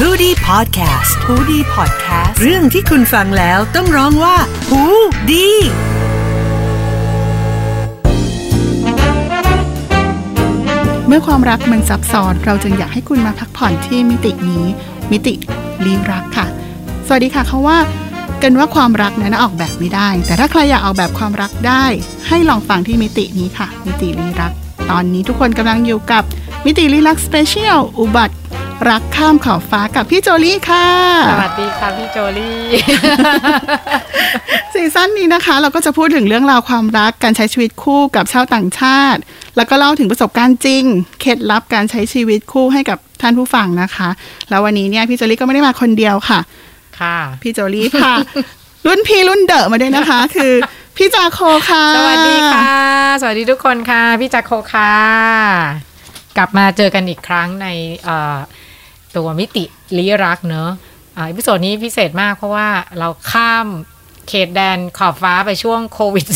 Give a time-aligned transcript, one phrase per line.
[0.00, 4.36] h o ดี้พอดแคสต์ฮูดี้พอดแคสต์เรื่องที่คุณฟังแล้วต้องร้องว่า
[4.68, 4.82] หู
[5.30, 5.48] ดี
[11.06, 14.64] เมื่อความรักมันซับซ้อน เราจึงอยากให้คุณมาพักผ่อนที่มิตินี้
[15.10, 15.34] มิติ
[15.84, 16.46] ลี้รักค่ะ
[17.06, 17.78] สวัสดีค่ะเขาว่า
[18.42, 21.84] กันว่าความรักนั้นออกแบบไม่ได้ แต่ถ้าใครอยากออกแบบความรักได้
[22.28, 24.52] ให้ลองฟังที่มิตินี้ค่ะ มิติลี้รัก
[24.90, 26.24] ตอนนี้ทุกคนกำลังอยู่กับ
[26.66, 28.36] มิติลี้รัก Special อุบัติ
[28.90, 30.88] รักข้ามขอบฟ้ากับพี่โจลี่ค่ะ
[31.30, 32.58] สวัสดีค่ะพี่โจลี่
[34.72, 39.20] ซีซั่นนี้นะคะ เราก็จะพูดถึงเรื่องราวความรักการใช้ชีวิตคู่กับชาวต่างชาติ
[39.56, 40.84] แล้วก็เล่าถึงประสบการณ์จริง
[41.20, 44.08] เคล็ดลับการใช้ชีวิตคู่ให้กับท่านผู้ฟังนะคะ
[44.50, 46.40] แล้ววันนี้เนี่ยพี่โจลี่ก็ไม่ได้มาคนเดียวค่ะ
[47.00, 48.14] ค่ะ พี่โจลี่ค่ะ
[48.86, 50.52] รุ่นพี่รุ่นเดอะมาด้วยนะคะ คือ
[50.96, 52.72] พี่จาโคค่ะ สวัสดีค่ะ
[53.20, 54.94] สวัสดีทุกคนค่ะ พี่จักรโคค่ะ
[56.36, 57.66] กลับมาเจอกันอีกครั้งใน
[58.04, 58.36] เอ่อ
[59.16, 59.64] ตัวมิติ
[59.96, 60.70] ลี้รักเนอะ
[61.16, 62.68] อ่า episode นี้พิเศษมากเพราะว่า
[62.98, 63.66] เราข้าม
[64.28, 66.26] เขตแดนขอบฟ้าไปช่วงโควิด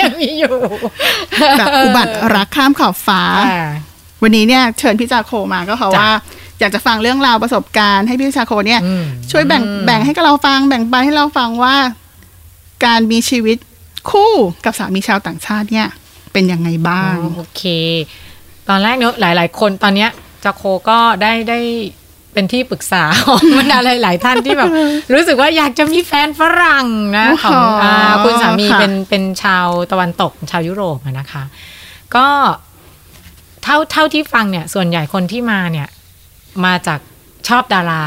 [0.00, 0.54] ยังมีอยู่
[1.58, 3.68] แบบอุบัติรักข้ามขอบฟ้าอ่า
[4.22, 6.10] วันนี้เนี่ยเชิญพี่จาโคมาก็เพราะจ้ะว่า
[6.60, 11.74] อยากจะฟังเรื่องราวประสบการณ์ให้พี่จาโคเนี่ยอืมช่วยแบ่งอืมแบ่งให้กับเราฟัง แบ่งปันให้เราฟังว่า
[12.84, 13.58] การมีชีวิต
[14.10, 14.32] คู่
[14.64, 15.88] กับสามีชาวต่างชาติเนี่ย
[16.32, 17.62] เป็นยังไงบ้าง โอเค
[18.68, 20.10] ตอนแรกเนอะหลาย ๆ คนตอนเนี้ย
[20.44, 21.58] จักรโคก็ได้ได้
[22.32, 24.70] เป็นที่ปรึกษาของบรรดาหลาย ๆ ท่านที่แบบ
[25.12, 26.86] รู้สึกว่าอยากจะมีแฟนฝรั่ง
[27.18, 31.42] นะโอ้โหของอาคุณสามีค่ะเป็นเป็นชาวตะวันตกชาวยุโรปอะนะคะ
[32.16, 32.26] ก็
[33.62, 35.88] เท่าเท่าที่ฟังเนี่ย ส่วนใหญ่คนที่มาเนี่ย
[36.64, 37.00] มาจาก
[37.48, 38.04] ชอบดารา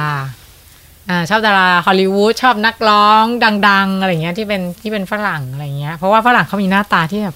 [1.10, 3.24] อ่าชอบดาราฮอลลีวูดชอบนักร้อง
[3.70, 7.36] ดัง ๆ อะไรเงี้ยที่เป็นที่เป็นฝรั่งอะไรเงี้ย เพราะว่าฝรั่งเขามีหน้าตาที่แบบ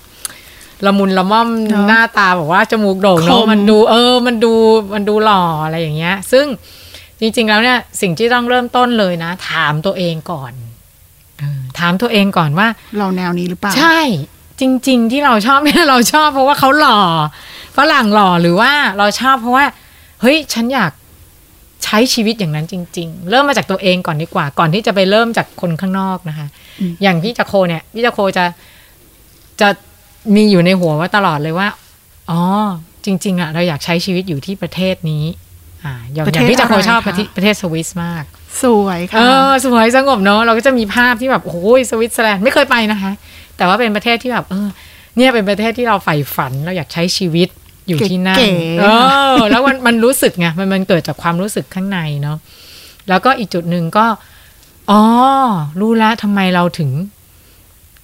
[0.85, 4.53] ละมุนละม่อมเนอะหน้าตาแบบว่าจมูกโด่งคเนอะมมันดูเออ มันดู
[4.93, 6.45] มันดูหล่ออะไรอย่างเงี้ย ซึ่ง
[7.19, 10.53] จริง ๆ แล้วเนี่ยสิ่งที่ต้องเริ่มต้นเลยนะ ถามตัวเองก่อน
[11.39, 13.99] เออถามตัวเองก่อนว่า เราแนวนี้หรือเปล่า ใช่
[14.61, 16.99] จริง ๆ ที่เราชอบเนี่ยเราชอบเพราะว่าเขาหล่อ
[17.77, 19.65] ฝรั่งหล่อหรือว่าเราชอบเพราะว่า
[20.21, 20.91] เฮ้ย ฉันอยาก
[21.83, 26.47] ใช้ชีวิตอย่างนั้นจริง ๆ เริ่มมาจากตัวเองก่อนดีกว่า ก่อนที่จะไปเริ่มจากคนข้างนอกนะคะ
[26.79, 28.45] อืมอย่างพี่จักรโคเนี่ยพี่จักรโคจะ
[29.61, 29.69] จะ
[30.35, 31.67] มีอยู่ในหัวว่าตลอดเลยว่า
[32.31, 32.41] อ๋อ
[33.05, 35.25] จริง ๆอะเราอยากใช้ชีวิตอยู่ที่ประเทศนี้
[35.83, 38.23] อ่าอย่างอย่างพี่จักรโคชอบประเทศประเทศสวิสมาก
[38.63, 43.11] สวยเอค่ะอสวยสงบเนอะเราก็จะมีภาพที่แบบโอ้ยสวิตเซอร์แลนด์ไม่เคยไปนะคะ
[43.57, 44.67] แต่ว่าเป็นประเทศที่แบบเออ
[45.15, 47.49] เนี่ยเป็นประเทศที่เราใฝ่ฝันเราอยากใช้ชีวิต
[47.87, 48.85] อยู่ที่นั่นเก๋เอ
[49.35, 52.37] อแล้วมันมันรู้สึกไงมันมันเกิดจากความรู้สึกข้างในเนาะ
[53.09, 54.05] แล้วก็อีกจุดหนึ่งก็
[54.91, 55.01] อ๋อ
[55.79, 56.89] รู้แล้วทำไมเราถึง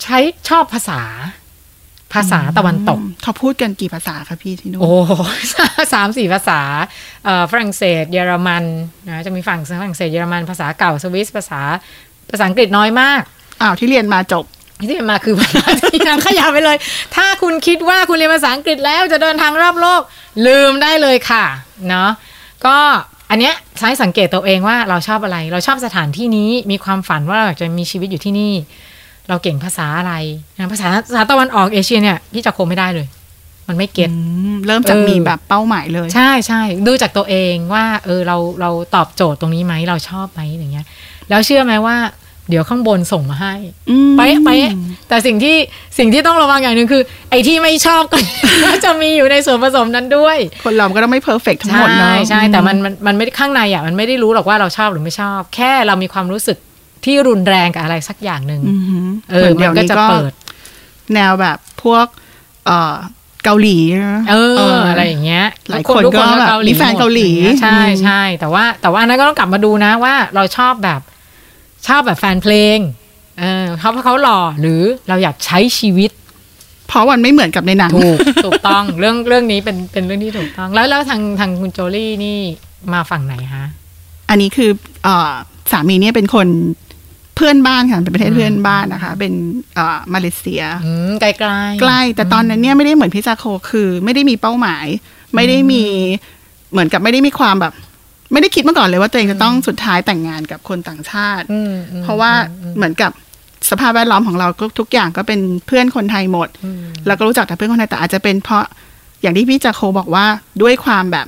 [0.04, 0.18] ใช้
[0.50, 1.02] ชอบภาษา
[2.14, 4.92] ภาษาตะวันตก เขาพูดกันกี่ภาษาคะพี่ที่นู่นโอ้
[5.94, 6.62] สามสี่ภาษา
[7.26, 8.64] เอ่อฝรั่งเศส เยอรมัน
[9.08, 11.62] นะจะมีฝั่งฝรั่งเศสเยอรมันภาษาเก่าสวิสภาษา
[12.32, 13.22] ภาษาอังกฤษน้อยมาก
[13.62, 14.46] อ้าวที่เรียนมาจบ
[14.80, 16.78] ที่เรียนมาคือภาษาที่นางขยายไปเลย
[17.16, 20.02] ถ้าคุณคิดว่าคุณเรียนภาษาอังกฤษแล้วจะเดินทางรอบโลก
[20.48, 21.46] ลืมได้เลยค่ะ
[21.90, 22.10] เนาะ
[22.66, 22.78] ก็
[23.30, 28.54] อันเนี้ยใช้สังเกตตัวเองว่าเราชอบอะไร เราชอบสถานที่นี้มีความฝันว่าเราอยากจะมีชีวิตอยู่ที่นี่
[29.30, 30.14] เราเก่งภาษาอะไร
[30.58, 33.08] นะภาษาภาษาตะวันออกเอเชียเนี่ยพี่จะคงไม่ได้เลย
[33.68, 34.18] มันไม่เก็ตอื
[34.54, 40.86] มเริ่มจากเออมีแบบเป้าหมายเลย ใช่ใช่ดูจากตัวเองว่า เออเราเราตอบโจทย์ตรงนี้ไหมเราชอบไหมอย่างเงี้ย
[41.30, 41.98] แล้วเชื่อไหมว่า
[42.50, 43.54] เดี๋ยวข้างบนส่งมาให้
[43.90, 44.72] อืมเป๊ะเป๊ะ
[45.08, 45.56] แต่สิ่งที่
[45.98, 48.18] สิ่งที่ต้องระวังอย่างหนึ่งคือ ไอ้ที่ไม่ชอบก็
[48.66, 56.58] ก็จะมีอยู่ในส่วนผสมนั้นด้วย คนเราก็ต้องไม่เพอร์เฟกทั้งหมดเนาะใช่ใช่แต่มันมันมันไม่ได้ข้างในอะมันไม่ได้รู้หรอกว่าเราชอบหรือไม่ชอบ แค่เรามีความรู้สึก
[57.06, 60.32] ที่รุนแรงกับอะไรสักอย่างหนึ่งอือหือเออหมันก็จะเปิด
[61.14, 62.06] แนวแบบพวก
[62.66, 62.96] เอ่อ
[63.44, 64.36] เกาหลีนะเอ
[64.76, 71.02] ออะไรอย่างเงี้ย หลายทุคนทุก็แบบมีแฟนเกาหลีมดอย่งงี้ยใช่อืมใช่แต่ว่า แต่ว่าอันนั้นก็ต้องกลับมาดูนะว่าเราชอบแบบ
[71.88, 72.78] ชอบแบบแฟนเพลง
[73.40, 76.12] เออเขาเพราะเขาหล่อหรือเราอยากใช้ชีวิต
[76.88, 82.38] เพราะมันไม่เหมือนกับในหนังถูกถูกต้องเรื่องเรื่องนี้เป็นเป็นเรื่องที่ถูกต้อง แล้วแล้วทางทางคุณโจลี่นี่
[82.94, 83.66] มาฝั่งไหนฮะ
[84.30, 84.72] อันนี้คือ
[85.04, 85.32] เอ่อ
[85.72, 86.48] สามีเนี่ยเป็นคน
[87.38, 89.34] เพื่อนบ้านค่ะเป็นประเทศเพื่อนบ้านนะคะ เป็น
[89.76, 94.86] เอ่อมาเลเซียอืมไกลๆใกล้ แต่ตอนนั้นเนี่ยไม่ได้เหมือนพี่จาโคคือ ไม่ได้มีเป้าหมาย
[95.36, 95.84] ไม่ได้มี
[96.72, 97.74] เหมือนกับไม่ได้มีความแบบ
[98.32, 102.32] ไม่ได้คิดมาก่อนเลยว่าตัวเองจะต้องสุดท้ายแต่งงานกับคนต่างชาติอืมอืมเพราะว่า
[102.76, 103.12] เหมือนกับ
[103.70, 108.64] สภาพแวดล้อมของเราก็ทุกอย่างก็เป็นเพื่อนคนไทยหมดอืมแล้วก็รู้จักแต่เพื่อนคนไทยแต่อาจจะเป็นเพราะ
[109.22, 110.26] อย่างที่พี่จาโคบอกว่า
[110.62, 111.28] ด้วยความแบบ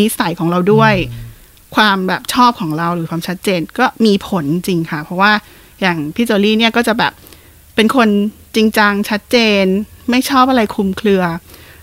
[0.00, 0.94] นิสัยของเราด้วย
[1.74, 5.32] ความแบบชอบของเราหรือความชัดเจนก็มีผลจริงค่ะ เพราะว่า
[5.80, 7.12] อย่างพี่โจลี่เนี่ยก็จะแบบ
[7.74, 8.08] เป็นคน
[8.56, 9.64] จริงจังชัดเจน
[10.10, 11.22] ไม่ชอบอะไรคลุมเครือ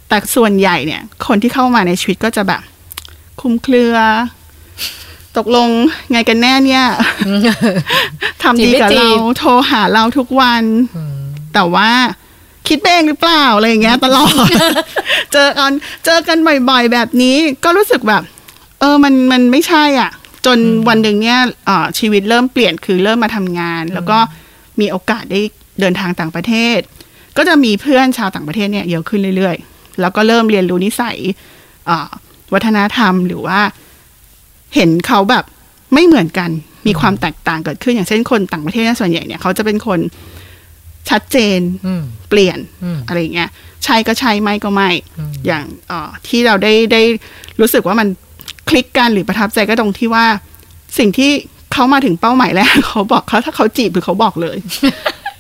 [0.10, 2.62] แต่ส่วนใหญ่เนี่ย คนที่เข้ามาในชีวิตก็จะแบบ
[3.42, 3.96] คลุมเครือ
[5.38, 5.70] ตกลง
[6.12, 6.86] ไงกันแน่เนี่ย
[8.44, 10.64] ทำดีกับจีบไม่จีเราบโทรหาเราทุกวัน
[11.54, 11.90] แต่ว่า
[12.68, 14.48] คิดไปเองหรือเปล่าอะไรอย่างเงี้ยตลอด
[15.34, 15.72] เจอกัน
[16.06, 16.38] เจอกัน
[16.70, 18.24] บ่อยๆแบบนี้ ก็รู้สึกแบบ
[18.80, 20.12] เออมันมันไม่ใช่อะ
[20.46, 20.60] จน
[20.90, 24.18] วันหนึ่งเนี่ยเอ่อชีวิตเริ่มเปลี่ยนคือเริ่มมาทำงาน แล้วก็
[24.80, 25.42] มีโอกาสได้
[25.80, 26.80] เดินทางต่างประเทศ
[27.38, 31.18] ก็จะมีเพื่อนชาวต่างประเทศเนี่ยเยอะขึ้นเรื่อยๆ แล้วก็เริ่มเรียนรู้นิสัย
[31.86, 32.10] เอ่อ
[32.54, 33.60] วัฒนธรรมหรือว่า
[34.76, 35.44] เห็นเขาแบบ
[35.94, 36.50] ไม่เหมือนกัน
[36.88, 40.00] มีความแตกต่างเกิดขึ้นอย่างเช่นคนต่างประเทศเนี่ยส่วนใหญ่เนี่ยเขาจะเป็นคน
[41.10, 43.50] ชัดเจนอืมเปลี่ยนอืมอะไรอย่างเงี้ย
[43.84, 47.02] ใช่ก็ใช่ไม่ก็ไม่อืมอย่างเอ่อที่เราได้ได้
[47.62, 48.08] รู้สึกว่ามัน
[48.70, 50.26] คลิกกันหรือประทับใจก็ตรงที่ว่า
[50.98, 51.32] สิ่งที่
[51.74, 54.58] เขามาถึงเป้าหมายแรกเขาบอกเขาถ้าเขาจีบคือเขาบอกเลย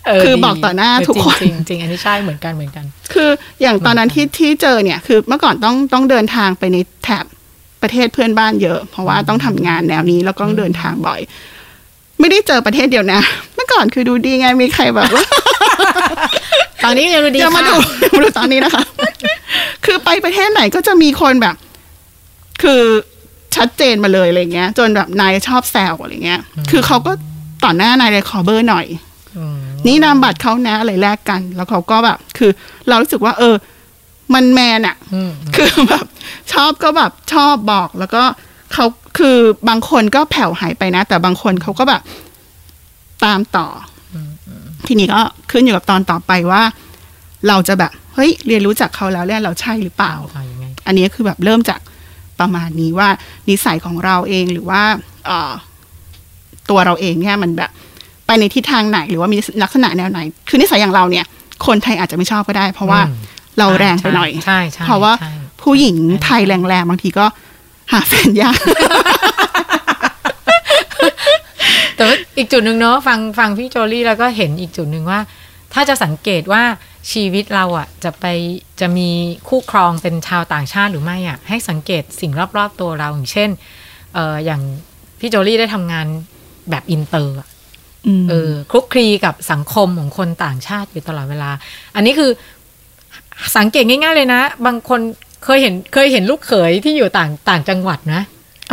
[0.07, 3.29] เคือดีบอกต่อหน้าเทุกคนจริงๆจริงๆอันนี้ใช่เหมือนกันเหมือนกัน คือ
[3.61, 7.25] อย่างตอนนั้นที่ที่เจอเนี่ยคือเมื่อก่อนต้องต้องเดินทางไปในแถบ
[7.81, 11.19] ประเทศเพื่อนบ้านเยอะ เพราะว่าต้องทำงานแนวนี้แล้วก็ต้องเดินทางบ่อย
[12.19, 13.19] ไม่ได้เจอประเทศเดียวนะ
[13.55, 15.25] เมื่อก่อนคือดูดีไงมีใครแบบว่า
[16.83, 18.83] ตอนนี้ยังดูดีอย่ามาดูค่ะอย่ามาดูตอนนี้นะคะ
[19.85, 21.55] คือไปประเทศไหนก็จะมีคนแบบ
[22.63, 22.83] คือ
[23.57, 27.11] ชัดเจนมาเลยอะไรเงี้ย จนแบบนายชอบแซวอะไรเงี้ย คือเขาก็
[27.63, 28.85] ต่อหน้านายเลยขอเบอร์หน่อย
[29.37, 29.57] อืม
[29.87, 32.51] นี่นามบัตรเขานะอะไรแลกกัน แล้วเขาก็แบบ คือ
[32.87, 33.55] เรารู้สึกว่า เออ
[34.33, 36.05] มันแมนอะอืมคือแบบ
[36.53, 38.23] ชอบก็แบบชอบบอกแล้วก็
[38.73, 38.85] เขา
[39.17, 39.37] คือ
[39.69, 42.01] บางคนก็แผ่วหายไปนะ แต่บางคนเขาก็แบบ
[43.25, 43.67] ตามต่อ
[44.15, 44.17] อ
[44.87, 45.21] ทีนี้ก็
[45.51, 46.61] ขึ้นอยู่กับตอนต่อไปว่า
[47.47, 51.79] เราจะแบบ เฮ้ย เรียนรู้จากเขาแล้วเนี่ยเราใช่หรือเปล่าเอายังไงอันนี้คือแบบเริ่มจาก
[52.39, 53.09] ประมาณนี้ว่า
[53.49, 54.81] นิสัยของเราเองหรือว่า
[55.25, 55.51] เอ่อ
[56.69, 57.71] ตัวเราเองเนี่ยมันแบบ
[58.25, 60.19] ไปในทิศทางไหนหรือว่ามีลักษณะแนวไหน
[60.49, 61.25] คือนิสัยอย่างเราเนี่ย
[61.65, 63.15] คนไทยอาจจะไม่ชอบก็ได้ เพราะว่าอืม
[63.59, 65.31] เราแรงไปหน่อยใช่ใช่เพราะว่าใช่
[65.61, 65.95] ผู้หญิง
[66.25, 67.25] ไทยแรงๆบางทีก็
[67.91, 68.59] หาแฟนยาก
[71.95, 75.19] แต่ว่าอีกจุดหนึ่งเนาะฟังฟังพี่โจลี่แล้วก็เห็นอีกจุดหนึ่งว่า
[75.73, 76.63] ถ้าจะสังเกตว่า
[77.11, 78.25] ชีวิตเราอะจะไป
[78.79, 79.09] จะมี
[79.47, 83.49] คู่ครองเป็นชาวต่างชาติหรือไม่อะให้สังเกตสิ่งรอบๆตัวเราอย่างเช่น
[84.13, 84.61] เอออย่าง
[85.19, 86.07] พี่โจลี่ได้ทำงาน
[86.69, 87.47] แบบอินเตอร์อะ
[88.21, 91.49] มเออคลุกคลีกับสังคมของคนต่างชาติอยู่ตลอดเวลา
[91.95, 92.31] อันนี้คือ
[93.57, 94.99] สังเกตง่าย ๆ เลยนะ บางคน
[95.43, 98.21] เคยเห็นเคยเห็นลูกเขยที่อยู่ต่างต่างจังหวัดนะ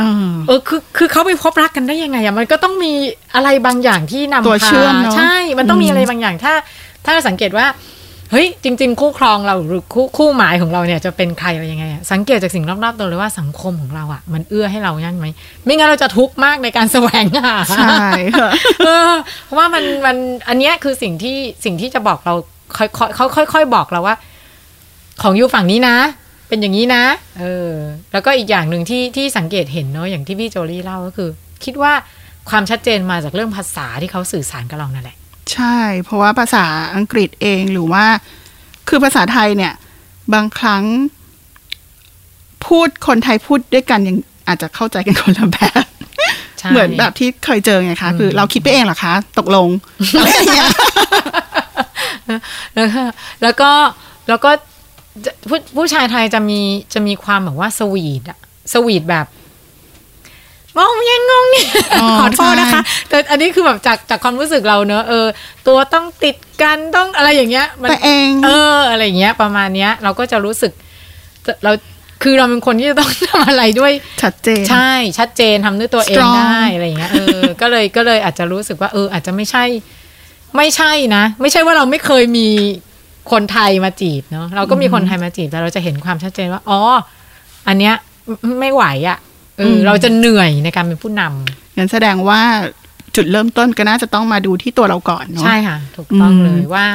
[0.01, 2.93] อ่าเออคือคือเขาไปพบรักกันได้ยังไงอะมันก็ต้องมี
[3.35, 6.55] อะไรบางอย่างที่นำตัวพาเชื่อมเนอะใช่ มันต้องมีอืมอะไรบางอย่างถ้า
[7.05, 7.67] ถ้าเราสังเกตว่า
[8.35, 15.27] เฮ้ยจริง ๆ คู่ครองเราหรือคู่คู่หมายของเราเนี่ยจะเป็นใครอะไรยังไงอะสังเกตจากสิ่งรอบๆตัวเลยว่าสังคมของเราอะมันเอื้อให้เรายั่นไหม
[15.65, 17.99] ไม่งั้นเราจะทุกข์มากในการแสวงหาใช่
[18.35, 18.51] ค่ะ
[18.85, 19.13] เออ
[19.45, 20.17] เพราะว่ามันมัน
[20.49, 22.35] อันเนี้ยคือสิ่งที่สิ่งที่จะบอกเรา
[22.77, 24.17] ค่อยค่อยเขาค่อย ๆ บอกเราว่า
[25.23, 25.97] ของอยู่ฝั่งนี้นะ
[26.49, 27.05] เป็นอย่างนี้นะ
[27.41, 27.73] เออ
[28.13, 31.29] แล้วก็อีกอย่างหนึ่งที่ที่สังเกตเห็นเนาะอย่างที่พี่โจลี่เล่าก็คือ
[31.65, 31.93] คิดว่า
[32.51, 35.17] ความชัดเจนมาจากเรื่องภาษาที่เขาสื่อสารกับเรานั่นแหละ
[35.53, 36.65] ใช่ เพราะว่าภาษา
[36.95, 38.05] อังกฤษเองหรือว่า
[38.89, 39.73] คือภาษาไทยเนี่ย
[40.35, 40.85] บางครั้ง
[42.67, 44.17] พูดคนไทยพูดด้วยกันยัง
[44.49, 45.85] อาจจะเข้าใจกันคนละแบบ
[46.59, 49.69] ใช่เหมือนแบบที่เคยเจอไงคะ คือเราคิดไปเองเหรอคะ ตกลง
[50.19, 50.71] อะไรอย่างเงี้ย
[52.75, 53.03] แล้วก็
[53.43, 53.71] แล้วก็
[54.29, 54.51] แล้วก็
[55.25, 56.61] จะผู้ผู้ชายไทยจะมี
[56.95, 58.39] จะมีความแบบว่าสวีทอะ
[58.73, 59.27] สวีทแบบ
[60.79, 61.67] งงยังงงเนี่ย
[62.03, 65.27] อ๋อขอโทษนะคะ แต่อันนี้คือแบบจากจากความรู้สึกเราเนอะเออ
[65.67, 70.73] ตัวต้องติดกันต้องอะไรอย่างเงี้ย มันแต่เองเออ อะไรอย่างเงี้ย ประมาณเนี้ย เราก็จะรู้สึก
[71.65, 71.73] เรา
[72.23, 79.65] คือเราเป็นคนที่จะต้องทำอะไรด้วยชัดเจน ใช่ ชัดเจนทำด้วยตัวเอง Strong ได้อะไรอย่างเงี้ยเออก็เลยก็เลยอาจจะรู้สึกว่า เออ อาจจะไม่ใช่
[80.57, 82.49] ไม่ใช่นะ ไม่ใช่ว่าเราไม่เคยมี
[83.33, 86.79] คนไทยมาจีบเนาะเราก็มีคนไทยมาจีบแต่เราจะเห็นความชัดเจนว่าอ๋อ
[87.69, 87.95] อันเนี้ย
[88.45, 89.19] ไม่ไม่ไหวอะ่ะ
[89.59, 92.41] เอออมเราจะเหนื่อยในการเป็นผู้นำงั้นแสดงว่า
[93.17, 96.87] จุดเริ่มต้นก็น่าจะต้องมาดูที่ตัวเราก่อนเนาะใช่ค่ะ ถูกต้องอืมเลยว่า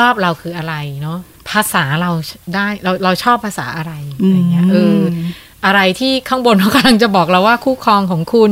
[0.00, 1.18] รอบๆเราคืออะไรเนาะ
[1.50, 2.10] ภาษาเรา
[2.54, 4.98] ได้เราเราชอบภาษาอะไรอะไรเงี้ยเออ
[5.66, 8.50] อะไรที่ข้างบนเขากำลังจะบอกเราว่าคู่ครองของคุณ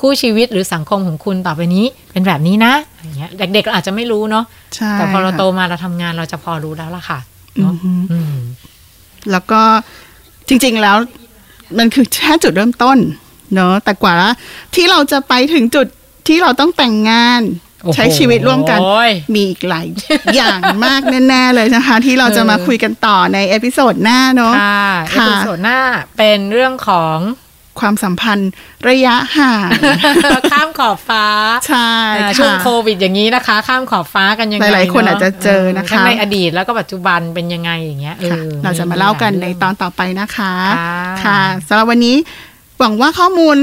[0.00, 7.18] คู่ชีวิตหรือสังคมของคุณต่อไปนี้ เป็นแบบนี้นะอะไรเงี้ย เด็กๆเราอาจจะไม่รู้เนาะใช่แต่พอเราค่ะโตมาเราทำงานเราจะพอรู้แล้วล่ะค่ะ
[7.60, 8.34] เนาะอือฮึอืม
[9.30, 9.60] แล้วก็
[10.48, 10.96] จริงๆแล้ว
[11.78, 12.98] มันคือแค่จุดเริ่มต้น
[13.54, 14.16] เนอะแต่กว่า
[14.74, 15.86] ที่เราจะไปถึงจุด
[16.28, 17.42] ที่เราต้องแต่งงาน
[17.82, 18.78] โอ้โหใช้ชีวิตร่วมกัน
[19.34, 19.86] มีอีกหลาย
[20.36, 25.78] อย่างมากแน่ๆเลยนะคะ ที่เราจะมาคุยกันต่อใน episode หน้าเนอะค่ะค่ะ episodeหน้า
[26.18, 27.16] เป็นเรื่องของ
[27.80, 28.50] ความสัมพันธ์
[28.88, 29.68] ระยะห่าง
[30.52, 31.24] ข้ามขอบฟ้า
[31.66, 42.16] ใช่อ่าค่ะช่วงโควิดอย่างนี้นะคะ ข้ามขอบฟ้ากันยังไงหลายๆคนเอาจจะเจอนะคะทั้งในอดีตแล้วก็ปัจจุบันเป็นยังไงอย่างเงี้ยอค่ะอเราจะมาเล่ากันในตอนมีหลยต่อไปนะคะค่ะค่ะสำหรับวันนี้
[42.78, 43.56] หวังว่าข้อมูล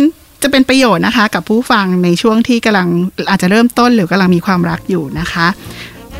[0.43, 2.87] จะเป็นประโยชน์นะคะ กับผู้ฟังในช่วงที่กำลัง
[3.29, 5.47] อาจจะเริ่มต้นหรือกำลังมีความรักอยู่นะคะ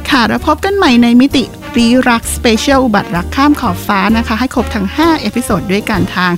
[0.10, 1.44] ค่ะแล้วพบกันใหม่ในมิติ
[1.78, 6.32] ลี้รัก Special อุบัติรักข้ามขอบฟ้านะคะ ให้ครบทั้ง 5 episode ด้วยกันทาง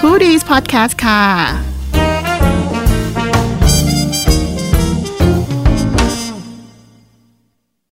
[0.00, 1.77] Who Dis Podcast ค่ะ